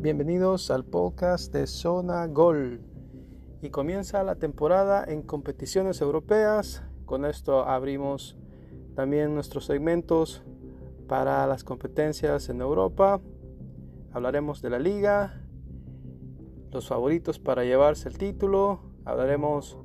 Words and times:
bienvenidos 0.00 0.70
al 0.70 0.86
podcast 0.86 1.52
de 1.52 1.66
Zona 1.66 2.26
Gol. 2.26 2.80
Y 3.60 3.68
comienza 3.68 4.22
la 4.22 4.36
temporada 4.36 5.04
en 5.04 5.20
competiciones 5.20 6.00
europeas. 6.00 6.82
Con 7.04 7.26
esto 7.26 7.66
abrimos 7.66 8.38
también 8.94 9.34
nuestros 9.34 9.66
segmentos 9.66 10.42
para 11.06 11.46
las 11.46 11.64
competencias 11.64 12.48
en 12.48 12.62
Europa. 12.62 13.20
Hablaremos 14.12 14.62
de 14.62 14.70
la 14.70 14.78
liga, 14.78 15.44
los 16.70 16.88
favoritos 16.88 17.38
para 17.38 17.64
llevarse 17.64 18.08
el 18.08 18.16
título. 18.16 18.80
Hablaremos 19.04 19.76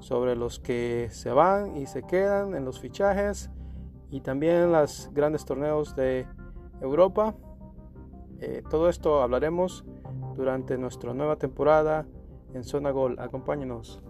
sobre 0.00 0.34
los 0.34 0.58
que 0.58 1.10
se 1.12 1.30
van 1.30 1.76
y 1.76 1.86
se 1.86 2.02
quedan 2.02 2.56
en 2.56 2.64
los 2.64 2.80
fichajes 2.80 3.50
y 4.10 4.20
también 4.20 4.72
los 4.72 5.10
grandes 5.12 5.44
torneos 5.44 5.94
de 5.94 6.26
Europa. 6.80 7.36
Eh, 8.40 8.62
todo 8.70 8.88
esto 8.88 9.20
hablaremos 9.22 9.84
durante 10.34 10.78
nuestra 10.78 11.12
nueva 11.12 11.36
temporada 11.36 12.06
en 12.54 12.64
Zona 12.64 12.90
Gol. 12.90 13.18
Acompáñenos. 13.18 14.02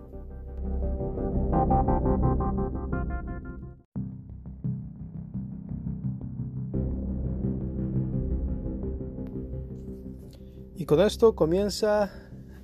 Y 10.77 10.87
con 10.87 11.01
esto 11.01 11.35
comienza 11.35 12.11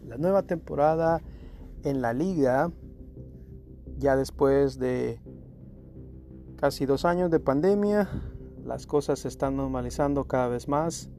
la 0.07 0.17
nueva 0.19 0.43
temporada 0.43 1.21
en 1.83 2.01
la 2.01 2.13
liga, 2.13 2.71
ya 3.99 4.17
después 4.17 4.79
de 4.79 5.21
casi 6.57 6.87
dos 6.87 7.05
años 7.05 7.31
de 7.31 7.41
pandemia, 7.41 8.09
las 8.65 8.87
cosas 8.87 9.19
se 9.19 9.29
están 9.29 9.57
normalizando 9.57 10.25
cada 10.25 10.49
vez 10.49 10.69
más 10.69 11.11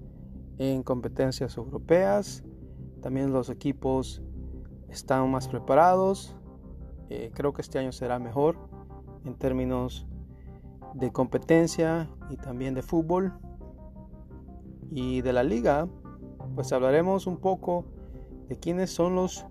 en 0.58 0.84
competencias 0.84 1.58
europeas. 1.58 2.44
También 3.02 3.32
los 3.32 3.50
equipos 3.50 4.22
están 4.90 5.30
más 5.32 5.48
preparados. 5.48 6.36
Eh, 7.10 7.32
creo 7.34 7.54
que 7.54 7.62
este 7.62 7.80
año 7.80 7.92
será 7.92 8.20
mejor 8.20 8.58
en 9.26 9.36
términos 9.36 10.08
de 10.94 11.12
competencia 11.12 12.10
y 12.30 12.38
también 12.38 12.74
de 12.74 12.82
fútbol. 12.82 13.34
Y 14.90 15.22
de 15.22 15.34
la 15.34 15.44
liga, 15.44 15.88
pues 16.56 16.72
hablaremos 16.72 17.28
un 17.28 17.38
poco 17.38 17.86
de 18.48 18.58
quiénes 18.58 18.90
son 18.90 19.16
los 19.16 19.46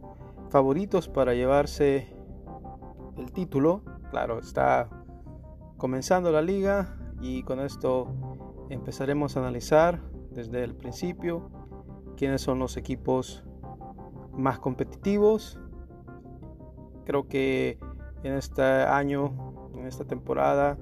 favoritos 0.49 1.09
para 1.09 1.35
llevarse 1.35 2.09
el 3.17 3.33
título. 3.33 3.83
Claro, 4.11 4.39
está 4.39 4.89
comenzando 5.77 6.33
la 6.33 6.43
liga 6.43 6.97
y 7.21 7.43
con 7.43 7.61
esto 7.61 8.09
empezaremos 8.71 9.37
a 9.37 9.41
analizar 9.41 10.01
desde 10.37 10.63
el 10.63 10.75
principio 10.75 11.51
quiénes 12.17 12.43
son 12.43 12.59
los 12.59 12.77
equipos 12.77 13.43
más 14.33 14.59
competitivos. 14.59 15.59
Creo 17.05 17.27
que 17.27 17.79
en 18.23 18.35
este 18.35 18.63
año, 18.63 19.71
en 19.75 19.87
esta 19.87 20.05
temporada, 20.05 20.77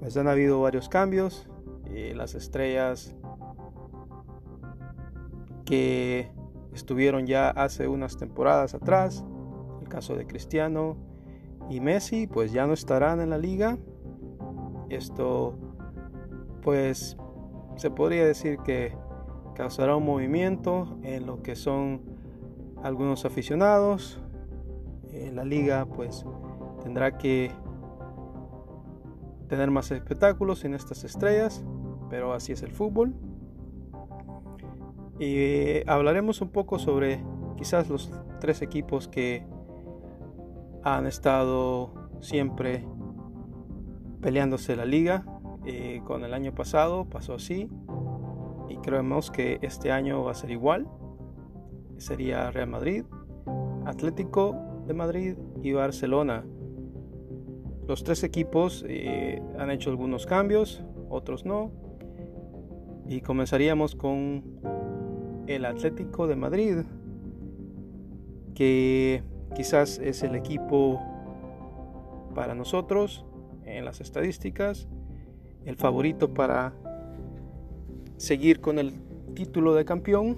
pues 0.00 0.16
han 0.16 0.28
habido 0.28 0.62
varios 0.62 0.88
cambios. 0.88 1.48
Eh, 1.86 2.14
las 2.16 2.34
estrellas 2.34 3.14
que 5.66 6.32
estuvieron 6.72 7.26
ya 7.26 7.50
hace 7.50 7.86
unas 7.86 8.16
temporadas 8.16 8.74
atrás, 8.74 9.24
el 9.82 9.88
caso 9.88 10.16
de 10.16 10.26
Cristiano 10.26 10.96
y 11.68 11.80
Messi, 11.80 12.26
pues 12.26 12.52
ya 12.52 12.66
no 12.66 12.72
estarán 12.72 13.20
en 13.20 13.30
la 13.30 13.38
liga. 13.38 13.76
Esto 14.88 15.58
pues 16.62 17.16
se 17.80 17.90
podría 17.90 18.26
decir 18.26 18.58
que 18.58 18.94
causará 19.54 19.96
un 19.96 20.04
movimiento 20.04 20.98
en 21.02 21.24
lo 21.24 21.42
que 21.42 21.56
son 21.56 22.02
algunos 22.82 23.24
aficionados. 23.24 24.20
En 25.14 25.34
la 25.34 25.44
liga 25.44 25.86
pues 25.86 26.26
tendrá 26.82 27.16
que 27.16 27.50
tener 29.48 29.70
más 29.70 29.90
espectáculos 29.92 30.66
en 30.66 30.74
estas 30.74 31.04
estrellas, 31.04 31.64
pero 32.10 32.34
así 32.34 32.52
es 32.52 32.62
el 32.62 32.70
fútbol. 32.70 33.14
Y 35.18 35.88
hablaremos 35.88 36.42
un 36.42 36.50
poco 36.50 36.78
sobre 36.78 37.24
quizás 37.56 37.88
los 37.88 38.10
tres 38.40 38.60
equipos 38.60 39.08
que 39.08 39.46
han 40.84 41.06
estado 41.06 41.94
siempre 42.20 42.86
peleándose 44.20 44.76
la 44.76 44.84
liga 44.84 45.24
eh, 45.66 46.00
con 46.04 46.24
el 46.24 46.32
año 46.32 46.54
pasado 46.54 47.04
pasó 47.04 47.34
así 47.34 47.68
y 48.68 48.76
creemos 48.78 49.30
que 49.30 49.58
este 49.62 49.92
año 49.92 50.24
va 50.24 50.30
a 50.30 50.34
ser 50.34 50.50
igual. 50.50 50.88
Sería 51.98 52.50
Real 52.50 52.68
Madrid, 52.68 53.04
Atlético 53.84 54.56
de 54.86 54.94
Madrid 54.94 55.36
y 55.62 55.72
Barcelona. 55.72 56.44
Los 57.86 58.04
tres 58.04 58.22
equipos 58.22 58.84
eh, 58.88 59.42
han 59.58 59.70
hecho 59.70 59.90
algunos 59.90 60.24
cambios, 60.24 60.82
otros 61.08 61.44
no. 61.44 61.72
Y 63.06 63.20
comenzaríamos 63.20 63.96
con 63.96 64.44
el 65.46 65.64
Atlético 65.64 66.26
de 66.26 66.36
Madrid, 66.36 66.76
que 68.54 69.24
quizás 69.56 69.98
es 69.98 70.22
el 70.22 70.36
equipo 70.36 71.00
para 72.34 72.54
nosotros 72.54 73.26
en 73.64 73.84
las 73.84 74.00
estadísticas 74.00 74.88
el 75.64 75.76
favorito 75.76 76.32
para 76.32 76.72
seguir 78.16 78.60
con 78.60 78.78
el 78.78 78.92
título 79.34 79.74
de 79.74 79.84
campeón, 79.84 80.36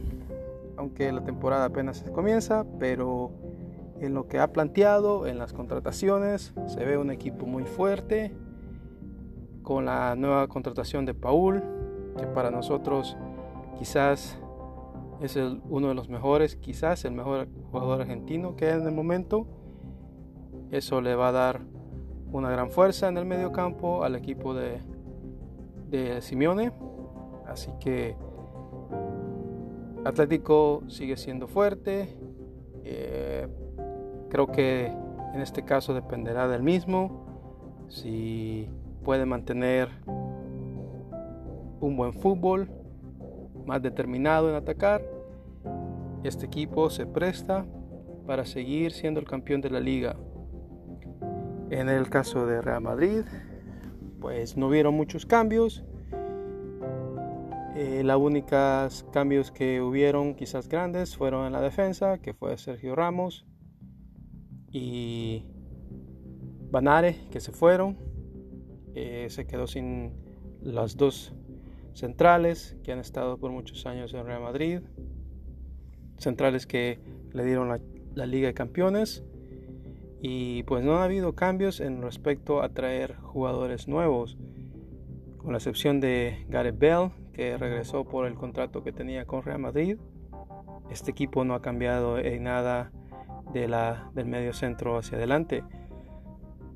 aunque 0.77 1.11
la 1.13 1.25
temporada 1.25 1.67
apenas 1.67 2.05
comienza, 2.13 2.65
pero 2.79 3.31
en 4.01 4.15
lo 4.15 4.27
que 4.27 4.39
ha 4.39 4.53
planteado, 4.53 5.27
en 5.27 5.39
las 5.39 5.53
contrataciones, 5.53 6.55
se 6.67 6.85
ve 6.85 6.99
un 6.99 7.11
equipo 7.11 7.47
muy 7.47 7.65
fuerte, 7.65 8.33
con 9.63 9.85
la 9.85 10.17
nueva 10.17 10.49
contratación 10.49 11.07
de 11.07 11.15
Paul, 11.15 11.63
que 12.19 12.27
para 12.27 12.51
nosotros 12.51 13.17
quizás 13.79 14.39
es 15.21 15.37
uno 15.37 15.89
de 15.89 15.95
los 15.95 16.09
mejores, 16.09 16.57
quizás 16.57 17.05
el 17.05 17.13
mejor 17.13 17.47
jugador 17.71 18.01
argentino 18.01 18.57
que 18.57 18.67
hay 18.67 18.81
en 18.81 18.87
el 18.87 18.93
momento. 18.93 19.47
Eso 20.73 21.01
le 21.01 21.15
va 21.15 21.29
a 21.29 21.33
dar 21.33 21.61
una 22.33 22.51
gran 22.51 22.71
fuerza 22.71 23.09
en 23.09 23.19
el 23.19 23.25
medio 23.25 23.53
campo 23.53 24.03
al 24.03 24.17
equipo 24.17 24.53
de, 24.55 24.81
de 25.93 26.21
Simeone. 26.23 26.73
Así 27.47 27.71
que 27.79 28.17
Atlético 30.05 30.83
sigue 30.89 31.17
siendo 31.17 31.47
fuerte. 31.47 32.17
Eh, 32.85 33.47
creo 34.31 34.49
que 34.49 34.87
en 34.87 35.41
este 35.41 35.65
caso 35.65 35.95
dependerá 35.95 36.49
del 36.49 36.63
mismo. 36.63 37.87
Si 37.89 38.69
puede 39.05 39.27
mantener 39.27 39.89
un 41.81 41.97
buen 41.97 42.15
fútbol, 42.15 42.71
más 43.67 43.83
determinado 43.83 44.49
en 44.49 44.57
atacar, 44.57 45.03
este 46.25 46.47
equipo 46.47 46.91
se 46.91 47.07
presta 47.07 47.67
para 48.27 48.45
seguir 48.45 48.93
siendo 48.93 49.21
el 49.21 49.27
campeón 49.27 49.61
de 49.61 49.71
la 49.71 49.81
liga. 49.81 50.17
En 51.71 51.89
el 51.89 52.09
caso 52.09 52.47
de 52.47 52.61
Real 52.61 52.83
Madrid, 52.83 53.23
pues 54.23 54.57
no 54.57 54.69
hubieron 54.69 54.95
muchos 54.95 55.27
cambios. 55.27 55.83
Eh, 57.75 58.03
los 58.05 58.17
únicos 58.19 59.05
cambios 59.13 59.51
que 59.51 59.83
hubieron 59.83 60.35
quizás 60.35 60.69
grandes 60.69 61.17
fueron 61.17 61.47
en 61.47 61.53
la 61.53 61.61
defensa, 61.61 62.19
que 62.19 62.33
fue 62.33 62.57
Sergio 62.57 62.95
Ramos 62.95 63.45
y 64.71 65.45
Banare, 66.71 67.17
que 67.33 67.41
se 67.41 67.51
fueron. 67.51 67.99
Eh, 68.95 69.27
se 69.29 69.45
quedó 69.47 69.67
sin 69.67 70.13
las 70.61 70.97
dos 70.97 71.35
centrales 71.93 72.77
que 72.85 72.93
han 72.93 73.01
estado 73.01 73.39
por 73.39 73.51
muchos 73.51 73.85
años 73.87 74.15
en 74.15 74.25
Real 74.25 74.43
Madrid. 74.43 74.81
Centrales 76.19 76.67
que 76.69 77.01
le 77.33 77.45
dieron 77.45 77.69
la 78.15 78.27
Liga 78.27 78.47
de 78.47 78.55
Campeones 78.55 79.25
y 80.25 80.63
pues 80.63 80.85
no 80.85 80.99
ha 80.99 81.05
habido 81.05 81.35
cambios 81.35 81.81
en 81.81 82.01
respecto 82.01 82.63
a 82.63 82.69
traer 82.69 83.17
jugadores 83.17 83.89
nuevos, 83.89 84.39
con 85.37 85.51
la 85.51 85.59
excepción 85.59 85.99
de 85.99 86.47
Gareth 86.49 86.79
Bell, 86.79 87.11
que 87.33 87.59
regresó 87.59 88.05
por 88.05 88.27
el 88.27 88.35
contrato 88.35 88.85
que 88.85 88.93
tenía 88.93 89.27
con 89.27 89.43
Real 89.43 89.59
Madrid. 89.59 89.99
Este 90.91 91.11
equipo 91.11 91.45
no 91.45 91.55
ha 91.55 91.61
cambiado 91.61 92.19
en 92.19 92.45
nada 92.45 92.93
de 93.53 93.67
la, 93.67 94.13
del 94.15 94.27
medio 94.27 94.53
centro 94.53 94.97
hacia 94.97 95.19
adelante. 95.19 95.65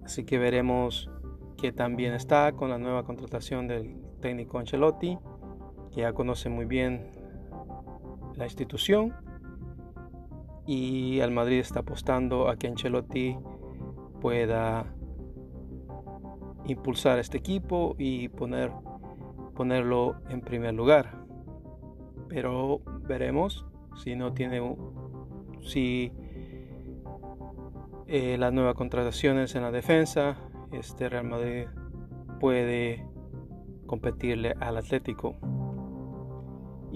Así 0.04 0.24
que 0.24 0.38
veremos 0.38 1.08
que 1.56 1.70
también 1.70 2.14
está 2.14 2.50
con 2.50 2.68
la 2.68 2.78
nueva 2.78 3.04
contratación 3.04 3.68
del 3.68 3.96
técnico 4.20 4.58
Ancelotti, 4.58 5.18
que 5.94 6.00
ya 6.00 6.12
conoce 6.12 6.48
muy 6.48 6.64
bien 6.64 7.12
la 8.34 8.44
institución 8.44 9.14
y 10.66 11.20
el 11.20 11.30
Madrid 11.30 11.60
está 11.60 11.80
apostando 11.80 12.48
a 12.48 12.56
que 12.56 12.66
Ancelotti 12.66 13.36
pueda 14.20 14.92
impulsar 16.66 17.18
este 17.18 17.38
equipo 17.38 17.94
y 17.98 18.28
poner, 18.28 18.72
ponerlo 19.54 20.16
en 20.28 20.40
primer 20.40 20.74
lugar. 20.74 21.24
Pero 22.28 22.80
veremos 23.06 23.64
si 24.02 24.16
no 24.16 24.32
tiene 24.32 24.60
si 25.62 26.12
eh, 28.06 28.36
las 28.38 28.52
nuevas 28.52 28.74
contrataciones 28.74 29.54
en 29.54 29.62
la 29.62 29.70
defensa 29.70 30.36
este 30.72 31.08
Real 31.08 31.24
Madrid 31.24 31.66
puede 32.40 33.06
competirle 33.86 34.54
al 34.60 34.76
Atlético 34.76 35.36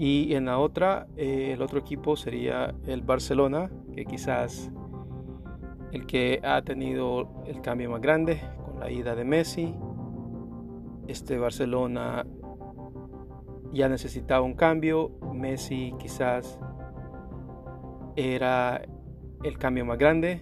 y 0.01 0.33
en 0.33 0.45
la 0.45 0.57
otra 0.57 1.05
eh, 1.15 1.51
el 1.53 1.61
otro 1.61 1.77
equipo 1.77 2.15
sería 2.15 2.73
el 2.87 3.03
Barcelona 3.03 3.69
que 3.93 4.05
quizás 4.05 4.71
el 5.91 6.07
que 6.07 6.39
ha 6.43 6.63
tenido 6.63 7.43
el 7.45 7.61
cambio 7.61 7.91
más 7.91 8.01
grande 8.01 8.41
con 8.65 8.79
la 8.79 8.89
ida 8.89 9.13
de 9.13 9.25
Messi 9.25 9.75
este 11.07 11.37
Barcelona 11.37 12.25
ya 13.71 13.89
necesitaba 13.89 14.41
un 14.41 14.53
cambio. 14.53 15.11
Messi 15.33 15.93
quizás 15.99 16.59
era 18.15 18.81
el 19.43 19.57
cambio 19.57 19.85
más 19.85 19.97
grande 19.97 20.41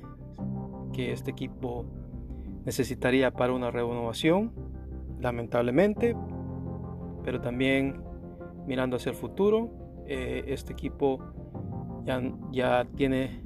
que 0.93 1.11
este 1.11 1.31
equipo 1.31 1.85
necesitaría 2.65 3.31
para 3.31 3.53
una 3.53 3.71
renovación, 3.71 4.51
lamentablemente, 5.19 6.15
pero 7.23 7.41
también 7.41 8.03
mirando 8.65 8.97
hacia 8.97 9.11
el 9.11 9.15
futuro, 9.15 9.69
eh, 10.07 10.43
este 10.47 10.73
equipo 10.73 11.19
ya, 12.05 12.21
ya 12.51 12.85
tiene 12.95 13.43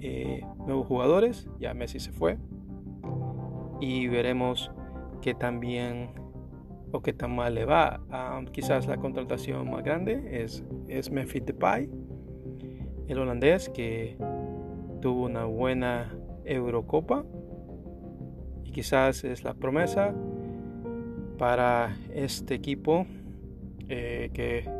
eh, 0.00 0.42
nuevos 0.66 0.86
jugadores, 0.86 1.48
ya 1.58 1.74
Messi 1.74 2.00
se 2.00 2.12
fue 2.12 2.38
y 3.80 4.08
veremos 4.08 4.70
que 5.20 5.34
también 5.34 6.10
o 6.92 7.02
qué 7.02 7.12
tan 7.12 7.34
mal 7.36 7.54
le 7.54 7.64
va. 7.64 8.00
quizás 8.52 8.86
la 8.86 8.96
contratación 8.96 9.70
más 9.70 9.82
grande 9.84 10.42
es, 10.42 10.64
es 10.88 11.10
Memphis 11.10 11.44
Depay, 11.46 11.90
el 13.08 13.18
holandés 13.18 13.68
que 13.68 14.16
tuvo 15.00 15.24
una 15.24 15.44
buena 15.44 16.14
Eurocopa 16.44 17.24
y 18.64 18.70
quizás 18.70 19.24
es 19.24 19.44
la 19.44 19.54
promesa 19.54 20.14
para 21.38 21.96
este 22.12 22.54
equipo 22.54 23.06
eh, 23.92 24.30
que 24.32 24.70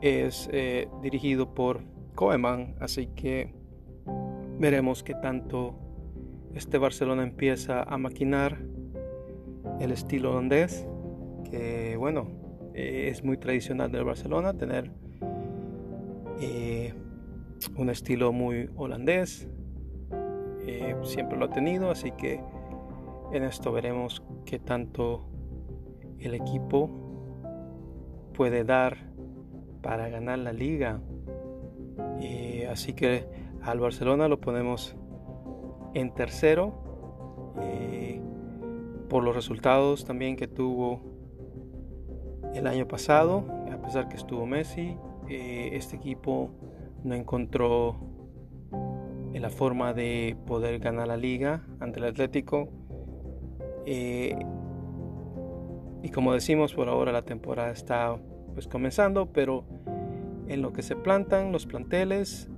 es 0.00 0.48
eh, 0.52 0.86
dirigido 1.02 1.52
por 1.52 1.80
Koeman, 2.14 2.76
así 2.78 3.08
que 3.08 3.52
veremos 4.60 5.02
qué 5.02 5.16
tanto 5.16 5.74
este 6.54 6.78
Barcelona 6.78 7.24
empieza 7.24 7.82
a 7.82 7.98
maquinar 7.98 8.60
el 9.80 9.90
estilo 9.90 10.30
holandés, 10.30 10.86
que 11.50 11.96
bueno, 11.96 12.28
eh, 12.72 13.08
es 13.10 13.24
muy 13.24 13.36
tradicional 13.36 13.90
del 13.90 14.04
Barcelona 14.04 14.54
tener 14.54 14.92
un 17.76 17.90
estilo 17.90 18.32
muy 18.32 18.70
holandés, 18.76 19.48
siempre 21.02 21.36
lo 21.36 21.46
ha 21.46 21.50
tenido, 21.50 21.90
así 21.90 22.12
que 22.12 22.40
en 23.32 23.42
esto 23.42 23.72
veremos 23.72 24.22
qué 24.44 24.60
tanto 24.60 25.31
el 26.22 26.34
equipo 26.34 26.90
puede 28.34 28.64
dar 28.64 28.96
para 29.82 30.08
ganar 30.08 30.38
la 30.38 30.52
liga. 30.52 31.00
así 32.70 32.94
que 32.94 33.26
al 33.62 33.80
Barcelona 33.80 34.28
lo 34.28 34.40
ponemos 34.40 34.96
en 35.94 36.14
tercero 36.14 36.82
por 39.12 39.22
los 39.22 39.36
resultados 39.36 40.06
también 40.06 40.36
que 40.36 40.48
tuvo 40.48 41.02
el 42.54 42.66
año 42.66 42.88
pasado, 42.88 43.44
a 43.70 43.76
pesar 43.82 44.08
que 44.08 44.16
estuvo 44.16 44.46
Messi, 44.46 44.96
eh, 45.28 45.68
este 45.74 45.96
equipo 45.96 46.50
no 47.04 47.14
encontró 47.14 47.96
la 49.34 49.50
forma 49.50 49.92
de 49.92 50.34
poder 50.46 50.78
ganar 50.78 51.08
la 51.08 51.18
liga 51.18 51.62
ante 51.80 51.98
el 51.98 52.06
Atlético. 52.06 52.70
Eh, 53.84 54.34
y 56.02 56.10
como 56.10 56.32
decimos, 56.34 56.74
por 56.74 56.88
ahora 56.88 57.12
la 57.12 57.22
temporada 57.22 57.70
está 57.70 58.16
pues 58.54 58.66
comenzando, 58.66 59.32
pero 59.32 59.64
en 60.48 60.62
lo 60.62 60.72
que 60.72 60.82
se 60.82 60.96
plantan 60.96 61.52
los 61.52 61.66
planteles 61.66 62.50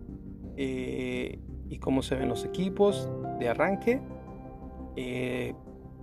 eh, 0.56 1.38
y 1.68 1.78
cómo 1.78 2.02
se 2.02 2.16
ven 2.16 2.28
los 2.28 2.44
equipos 2.44 3.08
de 3.38 3.48
arranque, 3.48 4.00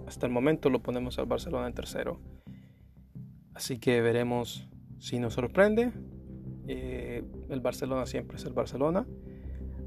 hasta 0.08 0.26
el 0.26 0.32
momento 0.32 0.70
lo 0.70 0.82
ponemos 0.82 1.18
al 1.20 1.26
Barcelona 1.26 1.68
en 1.68 1.74
tercero. 1.74 2.20
Así 3.54 3.80
que 3.80 4.02
veremos 4.02 4.68
si 5.00 5.20
nos 5.20 5.34
sorprende. 5.34 5.92
Eh, 6.68 7.24
el 7.50 7.60
Barcelona 7.60 8.06
siempre 8.06 8.38
es 8.38 8.46
el 8.46 8.54
Barcelona. 8.54 9.08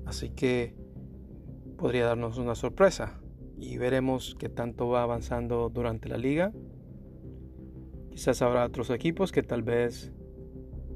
Así 0.06 0.30
que 0.30 0.74
podría 1.76 2.06
darnos 2.06 2.38
una 2.38 2.54
sorpresa. 2.54 3.20
Y 3.58 3.78
veremos 3.78 4.36
qué 4.38 4.48
tanto 4.48 4.88
va 4.88 5.02
avanzando 5.02 5.70
durante 5.70 6.08
la 6.08 6.18
liga. 6.18 6.52
Quizás 8.14 8.42
habrá 8.42 8.64
otros 8.64 8.90
equipos 8.90 9.32
que 9.32 9.42
tal 9.42 9.64
vez 9.64 10.12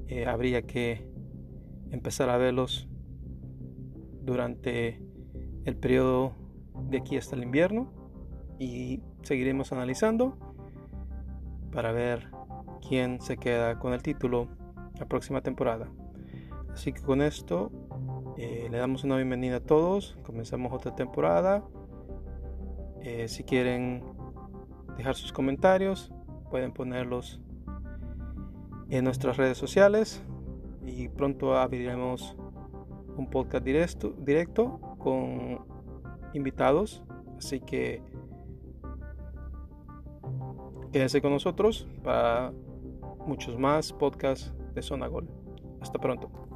eh, 0.06 0.26
habría 0.26 0.62
que 0.62 1.04
empezar 1.90 2.30
a 2.30 2.36
verlos 2.36 2.88
durante 4.22 5.02
el 5.64 5.76
periodo 5.76 6.36
de 6.88 6.98
aquí 6.98 7.16
hasta 7.16 7.34
el 7.34 7.42
invierno 7.42 7.92
y 8.60 9.02
seguiremos 9.22 9.72
analizando 9.72 10.38
para 11.72 11.90
ver 11.90 12.30
quién 12.88 13.20
se 13.20 13.36
queda 13.36 13.80
con 13.80 13.94
el 13.94 14.02
título 14.02 14.48
la 15.00 15.06
próxima 15.06 15.40
temporada. 15.40 15.90
Así 16.72 16.92
que 16.92 17.02
con 17.02 17.20
esto 17.20 17.72
eh, 18.36 18.68
le 18.70 18.78
damos 18.78 19.02
una 19.02 19.16
bienvenida 19.16 19.56
a 19.56 19.60
todos. 19.60 20.16
Comenzamos 20.22 20.72
otra 20.72 20.94
temporada. 20.94 21.64
Eh, 23.02 23.26
si 23.26 23.42
quieren 23.42 24.04
dejar 24.96 25.16
sus 25.16 25.32
comentarios, 25.32 26.12
pueden 26.50 26.72
ponerlos 26.72 27.40
en 28.90 29.04
nuestras 29.04 29.36
redes 29.36 29.58
sociales 29.58 30.22
y 30.86 31.08
pronto 31.08 31.56
abriremos 31.56 32.36
un 33.16 33.28
podcast 33.28 33.64
directo, 33.64 34.14
directo 34.18 34.80
con 34.98 35.60
invitados. 36.32 37.02
Así 37.36 37.60
que 37.60 38.02
Quédense 40.92 41.20
con 41.20 41.32
nosotros 41.32 41.86
para 42.02 42.52
muchos 43.26 43.58
más 43.58 43.92
podcasts 43.92 44.54
de 44.74 44.80
Zona 44.80 45.06
Gol. 45.06 45.28
Hasta 45.80 45.98
pronto. 45.98 46.47